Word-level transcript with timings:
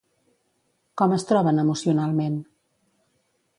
Com 1.01 1.13
es 1.17 1.27
troben 1.33 1.65
emocionalment? 1.65 2.43